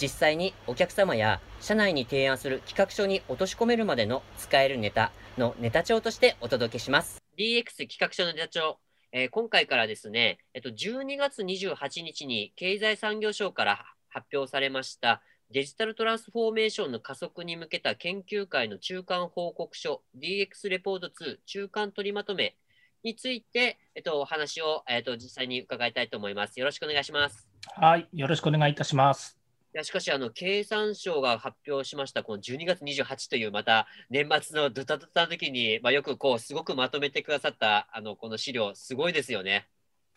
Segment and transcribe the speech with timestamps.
[0.00, 7.22] 実際にお客様や社内に提案する企画書に落とし込めるまでの使えるネタのネタ帳としてお届けします。
[7.38, 8.78] DX 企画書のネタ帳、
[9.12, 22.56] えー、今回からですね、えっと、12月28日に経済産業省から発表されましたデジタルトランスフォーメーションの加速に向けた研究会の中間報告書 DX レポート2中間取りまとめ
[23.04, 26.58] について、えっと、お話を、えっと、実際に伺いたいと思います。
[26.58, 27.48] よろしくお願いします。
[27.76, 29.45] はい、よろしくお願いいたします。
[29.76, 39.68] いやしかしあの、経産省が発表しました、この12月28という、また年末のドタドタの時に、まあ、よくこう、すごくまとめてくださったあのこの資料、すごいですよね。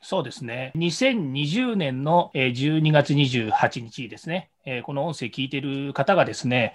[0.01, 0.71] そうですね。
[0.77, 4.49] 2020年の12月28日ですね、
[4.83, 6.73] この音声聞いてる方がですね、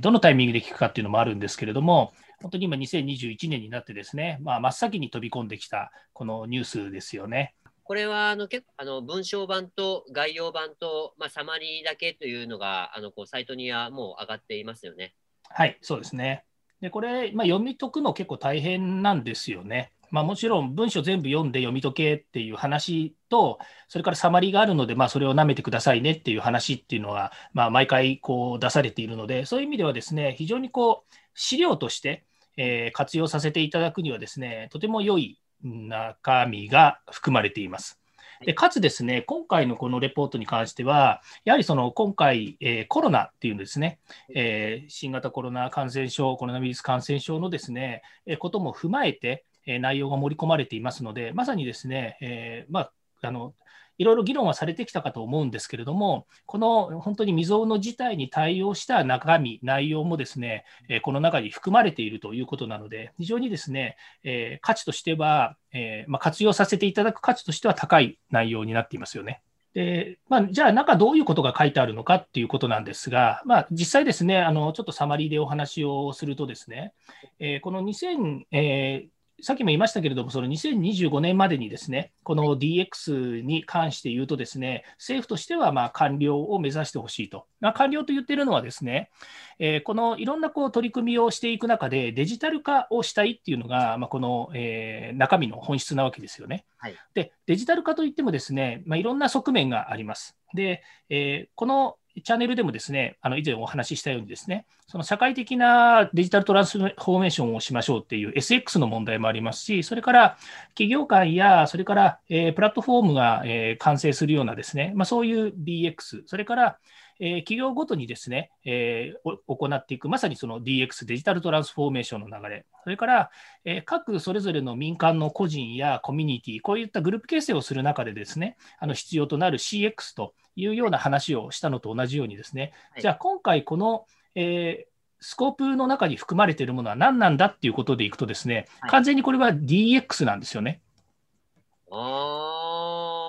[0.00, 7.52] どのタイミングで聞くかっていうのもあるんですけれども、本当に今2021年になってですね、まあ、真っ先に飛び込んできたこのニュースですよね。
[7.92, 15.12] これはあの結構あの文章版と概要版と、まあ、サマリーだけというのがあのこうサイトにはもう上がっていますよね。
[15.50, 16.46] はい、そうですね。
[16.80, 19.92] でこれ、まあ、読み解くの結構大変なんですよね。
[20.10, 32.24] まあ、もちろん文章全部読んで読み解けっていう話と、それからサマリーがあるので、まあ、それを舐めてくださいねっていう話っていうのは、まあ、毎回こう出されているので、そういう意味ではですね、非常にこう資料として、
[32.56, 37.98] えー、活用させていただくにはですね、とても良い中身が含まれています。
[38.44, 44.00] でかつですね、今回のこのレポートに関しては、やはりその今回、えー、コロナっていうんですね、
[44.34, 53.54] えー、新型コロナ感染症、コロナウイルス感染症のですね、えー、ことも踏まえて、え内容が盛り込まれていますので、まさにですね、えまあ、あの
[53.98, 69.42] いろいろ議論はされてきたかと思うんですけれども、この本当に未曾有の事態に対応した中身、内容もですね、えこの中に含まれているということなので、非常にですね、え価値としては、えま活用させていただく価値としては高い内容になっていますよね。
[69.74, 76.92] でまあ、じゃあ、中どういうことが書いてあるのかっていうことなんですが、まあ、実際ですね、あのちょっとサマリーでお話をするとですね、
[77.38, 79.11] えー、この2000、えー
[79.42, 87.46] さっきも言いましたけれども、その2025年までにですね、この DX に関して言うとですね、政府としてはま完了を目指してほしいと。
[87.58, 89.10] まあ、完了と言っているのはですね、
[89.58, 96.64] えー、このいろんなこう取り組みをしていく中で、デジタル化をしたいっていうのが、まあ、この、えー、中身の本質なわけですよね。
[96.76, 100.36] はい、で、デジタル化といってもですね、まあ、いろんな側面があります。
[100.54, 110.36] で、えー、このチャンネルでもですね、あの以前お話ししたようにですね、その社会的なデジタルトランスフォーメーションをしましょうっていう SX の問題もありますし、それから
[110.68, 116.78] 企業間や、それから、えー、プラットフォームが、えー、完成するようなですね、まあ、そういう DX、それから、
[117.24, 123.30] えー、企業ごとにですね、えー、行っていく、まさにその DX、デジタルトランスフォーメーションの流れ、それから、
[123.64, 134.04] えー、各それぞれの民間の個人やコミュニティ、こういったグループ形成をする中でですね、あの必要となる CX というような話をしたのと同じようにですね、はい、じゃあ今回この、
[134.34, 134.92] えー
[135.24, 140.80] スコープの中に含まれているものは何なんだっていうことでいくとですね、はい、完全にこれは DX なんですよね。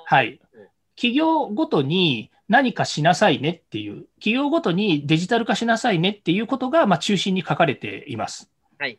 [0.04, 0.40] はい。
[0.96, 8.50] 企業ごとに何かしなさいねっていう、企業ごとにデジタル化しなさいねっていうことが、まあ、中心に書かれています。
[8.78, 8.98] はい。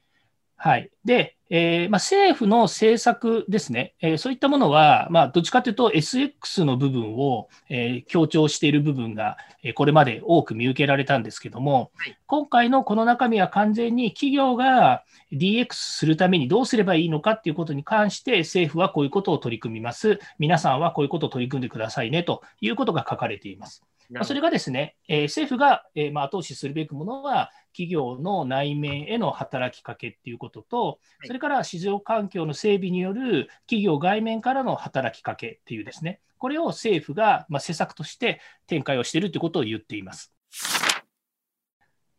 [0.56, 0.90] はい。
[1.04, 20.20] で、えー、まあ、政府の政策ですね、えー、そういったものは、まあ、どっちかというと SX の部分を、えー、強調している部分が、えこれまで多く見受けられたんですけども、はい、今回のこの中身は完全に企業が DX するためにどうすればいいのかっていうことに関して政府はこういうことを取り組みます。
[20.40, 23.84] 皆さんはこういうことを取り組んでくださいねということが書かれています。
[24.12, 40.34] まあ、それがですね、え政府が、えまあ、後押しするべきものは、企業の内面への働きかけっていうことと、それから市場環境の整備による企業外面からの働きかけっていうですね、これを政府がま施策として展開をしているということを言っています。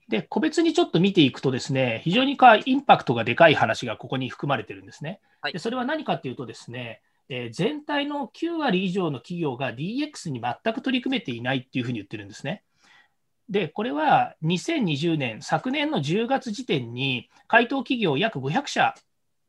[0.09, 5.21] で、個別にちょっと見ていくとですね、非常にかインパクトがでかい話がここに含まれてるんですね。
[5.53, 7.01] でそれは何かっていうとですね、
[7.31, 12.63] え全体の9割以上の企業が DX に全く取り組めていないっていうふうに言ってるんですね。
[13.49, 18.95] で、これは2020年、昨年の10月時点に、回答企業約500社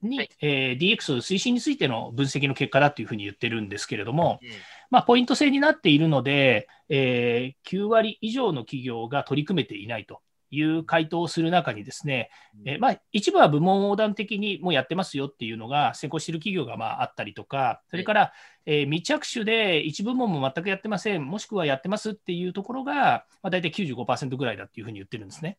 [0.02, 4.50] に、はい、えー、DX 推進についての分析の結果だというふうに言ってるんですけれども、うん、
[4.92, 12.30] まあ、ポイント制になっているので、えー、9割以上の企業が取り組めていないという回答をする中にですね、
[12.66, 18.34] えー、まあ、一部は部門横断的にもうやってますよっていうのが先行している企業がまああったりとか、それから、
[18.66, 25.58] えー、未着手で一部門も全くやってません、もしくはやってますっていうところが、まあ、大体95%ぐらいだっていうふうに言ってるんですね。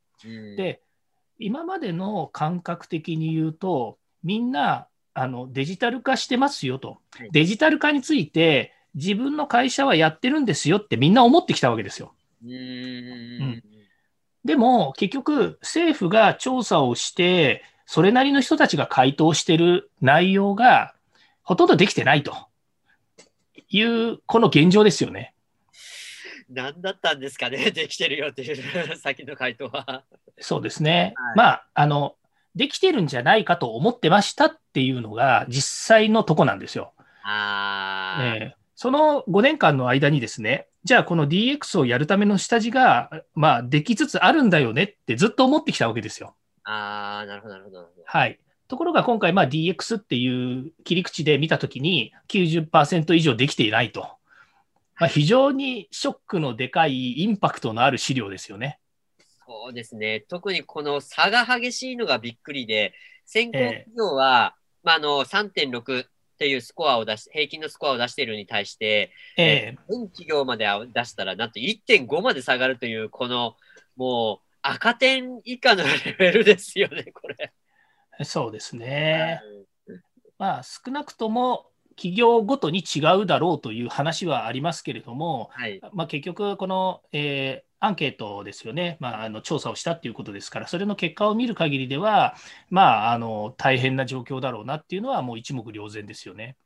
[0.57, 0.81] で、
[1.39, 6.99] 今までの感覚的に言うと、みんなあのデジタル化してますよと、
[7.33, 12.15] デジタル化について自分の会社はやってるんですよってみんな思ってきたわけですよ。
[12.45, 13.63] うん、
[14.49, 20.95] でも結局政府が調査をしてそれなりの人たちが回答してる内容が
[21.43, 22.35] ほとんどできてないと
[23.69, 25.35] いうこの現状ですよね。
[26.49, 28.57] 何だったんですかね、 できてるよっていう
[28.97, 30.05] 先の回答は。
[30.41, 31.13] そうですね。
[31.15, 32.17] はい、まあ、あの、
[32.55, 36.95] できてるんじゃないかと思ってましたっていうのが実際のとこなんですよ。
[37.23, 46.37] あえー、その5年間の間にですね、じゃあこの DX をやるための下地が、まあ、できつつあるんだよねってずっと思ってきたわけですよ。
[46.63, 47.89] ああ、なるほど、なるほど。
[48.05, 48.39] はい。
[48.69, 54.03] ところが今回、まあ、DX っていう切り口で見たときに90%以上できていないと。
[55.01, 58.79] まあ、非常にショックのでかいインパクトのある資料ですよね。
[59.45, 60.21] そうですね。
[60.29, 66.07] 特にこの差が激しいのがびっくりで、先行企業は、えー、まあ、あの3.6
[66.39, 73.57] っていうスコアを出し、平均のスコアを出しているに対して、えー、全企業まで出したら、なんと1.5まで下がるという、この
[73.97, 77.53] もう赤点以下のレベルですよね、 これ。
[78.23, 79.41] そうですね。
[80.39, 92.35] まあ、少なくとも企業ごとに違うだろうという話はありますけれども、はい、まあ、結局、この、えー、アンケートですよね、まあ、あの調査をしたということですから、それの結果を見る限りでは、
[92.71, 96.57] まあ、あの大変な状況だろうなっていうのは、もう一目瞭然ですよね。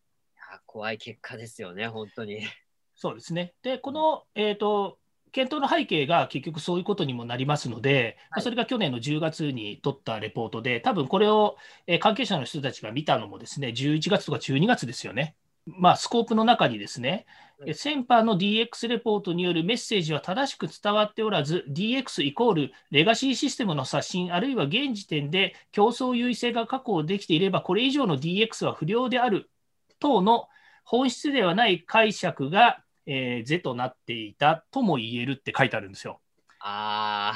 [0.67, 2.47] 怖い結果ですよね、本当に。
[2.95, 3.55] そうですね。
[3.63, 4.99] で、この、えーと
[5.33, 11.57] 検討の背景が結局そういうことにもなりますので、はい、それが去年の10月に取ったレポートで、多分これを
[12.01, 15.35] 関係者の人たちが見たのもですね、11月とか12月ですよね。
[15.67, 17.27] まあ、スコープの中にですね、
[17.75, 29.51] 先般の DX レポートによるメッセージは正しく伝わっておらず、DX イコールレガシーシステムの刷新、あるいは現時点で競争優位性が確保できていれば、これ以上の DX は不良である
[30.01, 30.49] 等の
[30.85, 36.21] 本質ではない解釈がえー、是となっていたとも言えるって書いてあるんですよ。
[36.61, 37.35] あ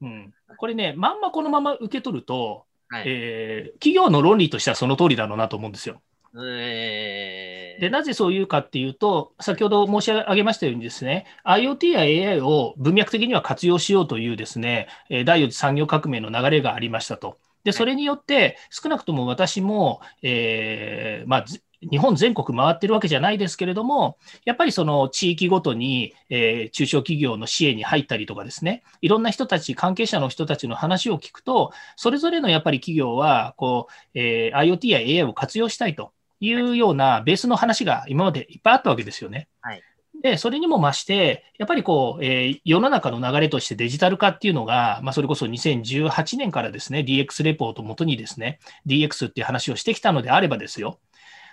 [0.00, 6.00] うん、これね、まんまこのまま受け取ると、はい、えー、企業の論理としてはその通りだろうなと思うんですよ。
[6.44, 14.88] えー、でなぜそういうかっていうと、先ほど申し上げましたようにですね、IoT や AI を文脈的には活用しようというですね、
[15.24, 17.38] 第4次産業革命の流れがありましたと。
[17.64, 21.44] で、それによって、少なくとも私も、えーまあ、
[21.82, 39.48] 日本全国回ってるわけじゃないですけれども、やっぱりその地域ごとに、えー、中小企業の支援に入ったりとかですね、いろんな人たち、関係者の人たちの話を聞くと、それぞれのやっぱり企業はこう、えー、IoT や AI を活用したいというようなベースの話が今までいっぱいあったわけですよね。
[39.60, 39.82] はい
[40.22, 50.98] で、それにも増して、やっぱりこう、えー、世の中の流れとしてデジタル化っていうのが、まあ、それこそ2018年からですね、DX レポートをもとにですね、DX っていう話をしてきたのであればですよ、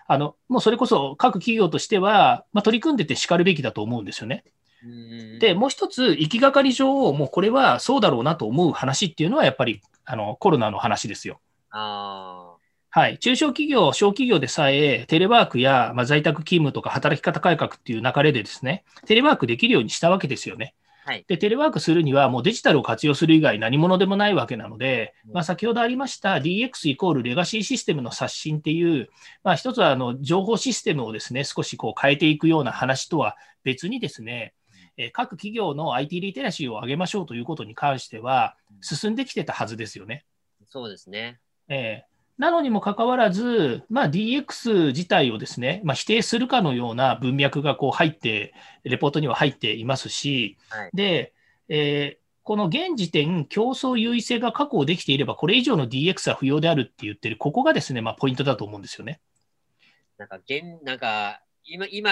[0.07, 4.43] あのもうそれこそ各企業としては、まあ、取り組んでてしかるべきだと思うんですよね。
[5.39, 11.39] で、もう一つ、行きがかり上、もうこれはそうだろうなと思う話っていうのは、やっぱりあのコロナの話ですよ。
[11.71, 12.52] あ
[12.95, 20.75] はい、中小企業、小企業でさえ、テレワークや、まあ、在宅勤務とか働き方改革っていう流れでですね、テレワークできるようにしたわけですよね。
[21.03, 29.09] はい、でテレワークするには、もうデジタルを活用する以外何者でもないわけなので、まあ、先ほどありました DX イコールレガシーシステムの刷新っていう、
[29.43, 34.53] まあ、一つはあの情報システムをですね少しこう変えていくような話とは別にですね、
[34.97, 40.25] え各企業の IT リテラシーを上げましょうということに関しては、進んできてたはずですよね。
[40.67, 41.39] そうですね。
[41.69, 51.33] えーなのにもかかわらず、まあ、DX 自体をですね、まあ、否定するかのような文脈がこう入って、レポートには入っていますし、はい、で、
[51.69, 59.21] えー、この現時点、競争優位性が確保できていれば、これ以上の DX は不要であるって言ってる、ここがですね、まあ、ポイントだと思うんですよね。
[60.17, 62.11] なんか、現なんか今、今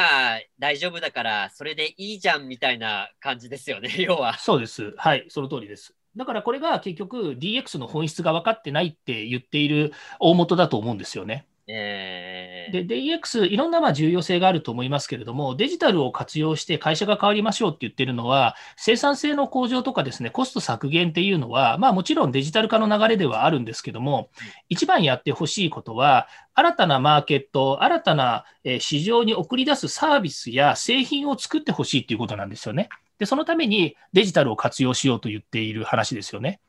[0.60, 4.38] 大丈夫だから、それでいいじゃんみたいな感じですよね、要は。
[4.38, 4.94] そうです。
[4.98, 5.94] はい、その通りです。
[6.16, 11.48] だからこれが結局 DX の本質が分かってないって言っている大元だと思うんですよね。
[11.74, 24.30] えー、で、DX、いろんなまあ重要性があると思いますけれども、デジタルを活用して会社が変わりましょうって言ってるのは、生産性の向上とかですね、コスト削減っていうのは、まあもちろんデジタル化の流れではあるんですけども、
[24.68, 28.44] 一番やってほしいことは、新たなマーケット、新たな
[28.80, 32.90] 市場に送り出すサービスや製品を作ってほしいっていうことなんですよね。
[33.18, 36.60] で、そのためにデジタルを活用しようと言っている話ですよね。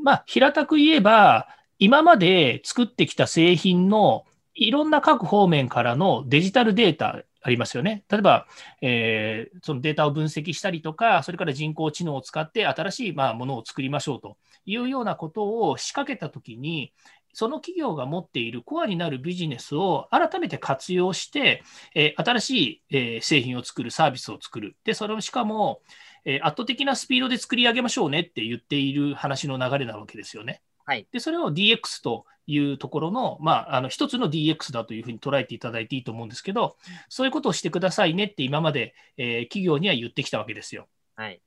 [0.00, 4.24] まあ、平たく言えば、今まで作ってきた製品の
[4.58, 8.04] いろんな各方面からのデジタルデータありますよね。
[8.10, 8.46] 例えば、
[8.82, 14.36] えー、そのデータを分析したりとか、それから人工知能を使って新しいまあものを作りましょうと
[14.66, 16.92] いうようなことを仕掛けたときに、
[17.32, 21.62] その企業が持っているコアになるビジネスを改めて活用して、
[21.94, 24.76] えー、新しい、え、製品を作る、サービスを作る。
[24.82, 25.80] で、それをしかも、
[26.24, 30.62] え、圧倒的なスピードで作り上げましょうねって言っている話の流れなわけですよね。
[30.88, 36.76] はい、でそれを DX というところの、まあ、あの一つの DX だというふうに捉えていただいていいと思うんですけど、
[37.10, 40.88] そういうことをしてくださいねって今まで、えー、企業には言ってきたわけですよ。
[41.14, 41.42] はい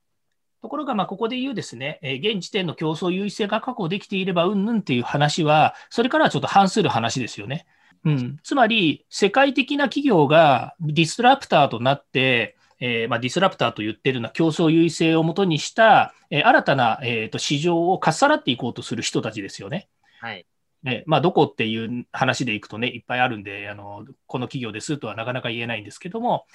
[0.61, 7.65] ところが、まあ、ここで言うですね、えー、現時点の競争優位性が確保できていればうんぬんっていう話は、それからはちょっと反する話ですよね。
[8.05, 19.87] うん、つまり、世界的な企業がディスラプターとなって、えー、まあ、ディスラプターと言っているのは競争優位性をもとにした、えー、新たな、えーと、市場をかっさらっていこうとする人たちですよね。
[20.19, 20.45] はい。
[20.83, 26.47] ねまあ、どこっていう話でいくとね、いっぱいあるんで、あのこの企業ですとはなかなか言えないんですけども、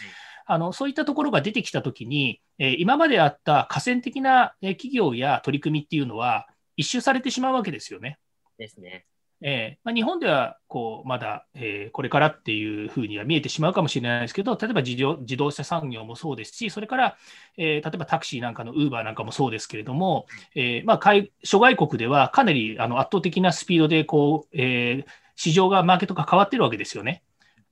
[0.46, 8.18] あのそういったところが出てきたときに、えー、今まであった河川的な企業や取り組みっていうのは、一周されてしまうわけですよね。
[8.58, 9.06] ですね。
[9.42, 17.16] えーまあ、日本ではこうまだ、えー、これからっていうふうには見えてしまうかもしれないですけど、例えば自動自動車産業もそうですし、それから、
[17.58, 21.12] えー、例えばタクシーなんかのウーバーなんかもそうですけれども、えーまあ、
[21.44, 27.22] 諸外国ではかなりあの圧倒的なスピードでこう、えー、市場が、マーケットが変わってるわけですよね。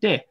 [0.01, 0.29] で、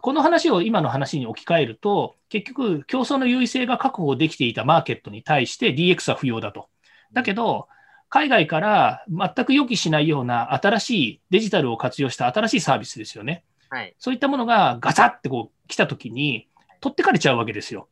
[0.00, 6.68] この話を今の話に置き換えると、結局、競争の優位性が確保できていたマーケットに対して DX は不要だと。
[7.12, 7.68] だけど、
[8.08, 13.44] 海外から全く予期しないような新しいデジタルを活用した新しいサービスですよね。
[13.70, 16.48] はい、そういったものがガチャってこう来たときに、
[16.80, 17.88] 取ってかれちゃうわけですよ。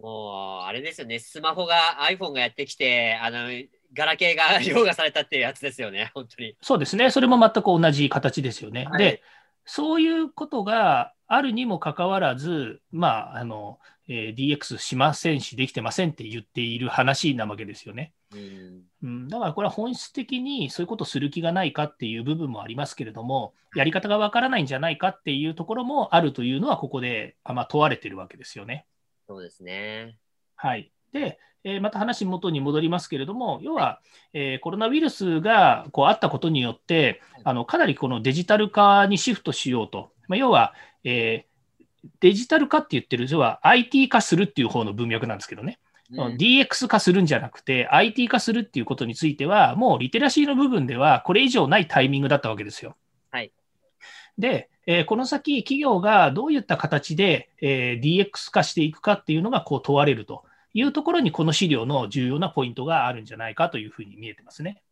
[0.00, 3.48] もう、あれですよね、スマホが、iPhone がやってきて、あの、
[3.92, 6.56] ガラケーが凌駕されたっていうやつですよね、本当に。
[6.62, 8.84] そうですね、それも全く同じ形ですよね。
[8.84, 9.22] はい、で、
[9.64, 18.12] そういうことがあるにもかかわらず、まあ、あの、えー、DX しませんし、できてませんって言っている話なわけですよね。
[19.02, 28.86] うん、だからこれは本質的にそういうことをする気がないかっていう部分もありますけれども、やり方がわからないんじゃないかっていうところもあるというのは、ここで、まあ、問われてるわけですよね。
[29.26, 30.16] そうですね。
[30.56, 30.90] はい。
[31.12, 34.00] で、えー、また話元に戻りますけれども、要は、
[34.32, 45.78] えー、コロナウイルスがこうあったことによって、あのかなりこのデジタル化にシフトしようと、まあ、要は、えー、デジタル化って言ってる、要は IT 化するっていう方の文脈なんですけどね。
[46.10, 52.96] うん、DX 化するんじゃなくて、IT 化するっていうことについては、もうリテラシーの部分では、これ以上ないタイミングだったわけですよ。
[53.30, 53.52] はい、
[54.38, 64.82] で、えー、この先、企業がどういった形で、えー、DX 化していくかっていうのがこう問われるというところに、この資料の重要なポイントがあるんじゃないかというふうに見えてますね。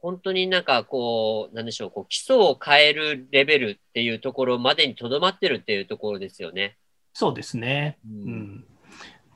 [0.00, 6.76] 本当になんかこう、なんでしょう、こう基礎を変えるレベルっていうところまでにとどまってるっていうところですよね。
[7.14, 7.98] そうですね。
[8.06, 8.64] うん、うん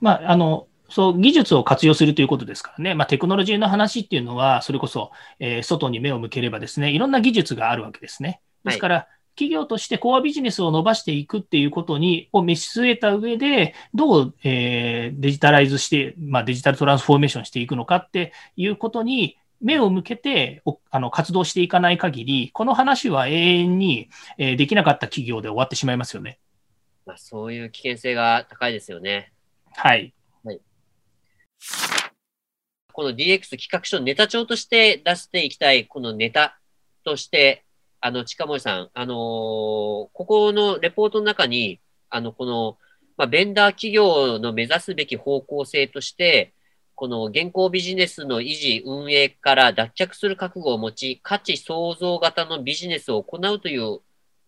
[0.00, 2.95] まあ、あの、そう、技術を活用するということですからね。
[2.95, 8.40] まあ、テクノロジーの話っていうのは、それこそ、えー、外に目を向ければですね、いろんな技術があるわけですね。
[8.64, 9.07] ですから、はい
[9.38, 26.40] 企業としてコアビジネスを伸ばしていくっていうことにを見据えた上で、どう、えー、デジタライズして、まあ、デジタルトランスフォーメーションしていくのかっていうことに目を向けてあの活動していかない限り、この話は永遠に、えー、できなかった企業で終わってしまいますよね。
[27.07, 29.33] まあ、そういう危険性が高いですよね。
[29.81, 30.13] はい。
[30.43, 30.61] はい、
[32.93, 36.59] この DX 企画書ネタ帳として出していきたい、このネタ
[37.05, 37.65] として、
[38.01, 41.81] あの、近森さん、あのー、ここのレポートの中に、
[42.11, 42.77] あの、この、
[43.17, 46.55] まあ、ベンダー企業の目指すべき方向性として、
[46.97, 54.01] この現行ビジネスの維持、運営から脱却する覚悟を持ち、価値創造型のビジネスを行うという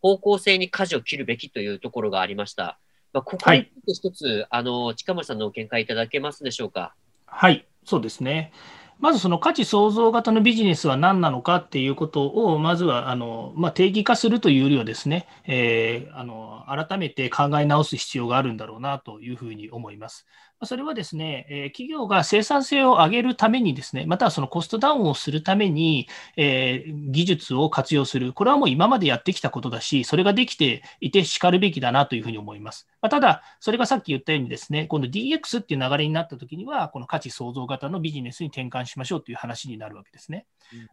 [0.03, 2.81] 方向性に舵を切るべきというところがありました。
[3.12, 6.95] まあ、ここに一つ、はい、あの近森さんの見解いただけますでしょうか？
[7.26, 8.52] はい、そうですね。
[8.99, 20.26] まずその価値創造型のビジネスは何なのかっていうことを、まずはあの、まあ、定義化するというよりはですね、えー、あの改めて考え直す必要があるんだろうなというふうに思います。
[20.62, 28.35] それはですね、え企業が生産性を上げるためにですね、またはそのコストダウンをするために、え技術を活用する。
[28.35, 32.87] これはもう今までやってきたことだし、それができていてしかるべきだなというふうに思います。
[33.00, 40.45] まただ、それがさっき言ったようにですね、今度 DX っていう流れになったときには、この価値創造型のビジネスに転換しましょうという話になるわけですね。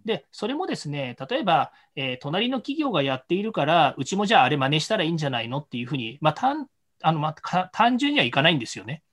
[0.05, 6.67] で、それもですね、例えば、えー、隣の企業がやっているから、うちもじゃああれ真似したらいいんじゃないのっていうふうに、まあ、単
[7.03, 9.03] あのまあ、単純にはいかないんですよね。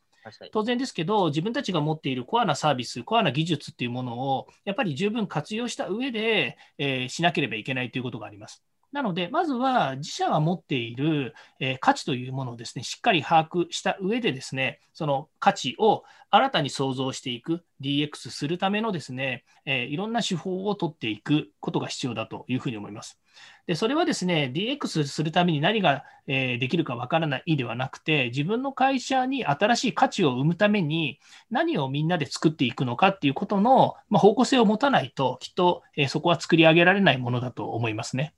[0.52, 8.64] 当然ですけど、自分たちが持っているコアなサービス、コアな技術っていうものを、やっぱり十分活用した上で、えー、しなければいけないということがあります。
[8.94, 23.18] なので、まずは自社が持っている、え価値というものをですね、しっかり把握した上でですね、その価値を新たに創造していく、DX するためのですね、えいろんな手法を取っていくことが必要だというふうに思います。
[23.66, 31.18] で、それはですね、DX するために何が、えできるかわからないではなくて、自分の会社に新しい価値を生むために
[31.50, 38.34] 何をみんなで作っていくのかっていうことの、ま方向性を持たないと、きっと、えそこは作り上げられないものだと思いますね。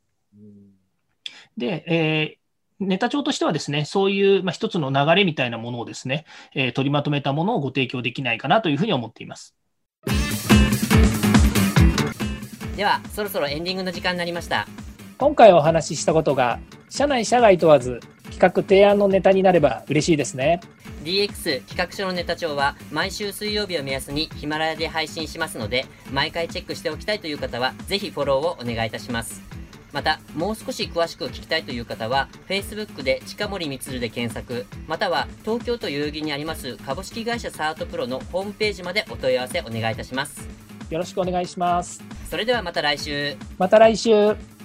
[1.57, 9.55] で、えー、ネタ帳としてはですね、そういう、まあ、一つの流れみたいなものをですね、えー、取りまとめたものをご提供できないかなというふうに思っています。
[12.77, 14.67] では、そろそろエンディングの時間になりました。
[15.17, 16.61] 今回お話ししたことが、
[16.91, 20.61] 社内社外問わず、企画提案のネタになれば嬉しいですね。
[21.03, 29.56] DX 企画書のネタ帳は毎週水曜日を目安にヒマラヤで配信しますので、毎回チェックしておきたいという方は、ぜひフォローをお願いいたします。
[29.93, 40.47] また、もう少し詳しく聞きたいという方は、Facebook で近森光で検索、または東京都代々木にあります株式会社サートプロのホームページまでお問い合わせお願いいたします。
[40.91, 42.03] よろしくお願いします。
[42.31, 43.37] それではまた来週。
[43.59, 44.56] また来週。